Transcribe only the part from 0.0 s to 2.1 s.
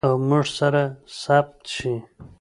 او موږ سره ثبت شي.